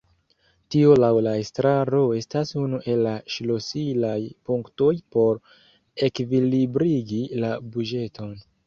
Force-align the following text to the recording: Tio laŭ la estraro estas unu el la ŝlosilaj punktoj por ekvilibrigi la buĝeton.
Tio 0.75 0.93
laŭ 1.01 1.09
la 1.27 1.33
estraro 1.41 1.99
estas 2.21 2.55
unu 2.63 2.81
el 2.93 3.05
la 3.09 3.13
ŝlosilaj 3.35 4.17
punktoj 4.49 4.91
por 5.19 5.41
ekvilibrigi 6.11 7.25
la 7.47 7.57
buĝeton. 7.73 8.39